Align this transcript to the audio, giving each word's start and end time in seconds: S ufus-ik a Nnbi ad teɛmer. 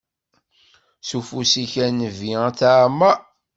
S 1.07 1.09
ufus-ik 1.19 1.73
a 1.83 1.87
Nnbi 1.89 2.31
ad 2.47 2.55
teɛmer. 2.59 3.17